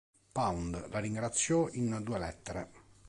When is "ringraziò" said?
0.97-1.69